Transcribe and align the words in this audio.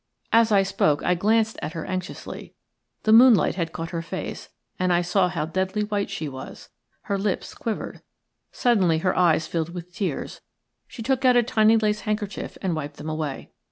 As 0.33 0.51
I 0.51 0.63
spoke 0.63 1.03
I 1.03 1.13
glanced 1.13 1.59
at 1.61 1.73
her 1.73 1.85
anxiously. 1.85 2.55
The 3.03 3.13
moonlight 3.13 3.53
had 3.53 3.71
caught 3.71 3.91
her 3.91 4.01
face, 4.01 4.49
and 4.79 4.91
I 4.91 5.03
saw 5.03 5.29
how 5.29 5.45
deadly 5.45 5.83
white 5.83 6.09
she 6.09 6.27
was. 6.27 6.69
Her 7.01 7.19
lips 7.19 7.53
quivered. 7.53 8.01
Suddenly 8.51 8.97
her 9.05 9.15
eyes 9.15 9.45
filled 9.45 9.75
with 9.75 9.93
tears. 9.93 10.41
She 10.87 11.03
took 11.03 11.23
out 11.23 11.37
a 11.37 11.43
tiny 11.43 11.77
lace 11.77 11.99
handkerchief 11.99 12.57
and 12.63 12.75
wiped 12.75 12.97
them 12.97 13.09
away. 13.09 13.51